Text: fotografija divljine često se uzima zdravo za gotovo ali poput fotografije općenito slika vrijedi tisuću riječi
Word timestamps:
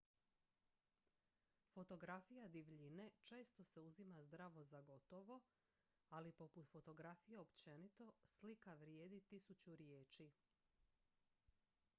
fotografija 1.73 2.47
divljine 2.55 3.05
često 3.29 3.63
se 3.73 3.81
uzima 3.81 4.23
zdravo 4.23 4.63
za 4.63 4.81
gotovo 4.81 5.39
ali 6.09 6.31
poput 6.31 6.67
fotografije 6.71 7.39
općenito 7.39 8.11
slika 8.23 8.73
vrijedi 8.73 9.21
tisuću 9.21 9.75
riječi 9.75 10.31